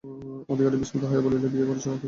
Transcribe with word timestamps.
অধিকারী 0.49 0.75
বিস্মিত 0.77 1.03
হইয়া 1.05 1.23
বলিল, 1.25 1.43
বিয়ে 1.53 1.67
করেছ 1.69 1.85
নাকি? 1.87 1.99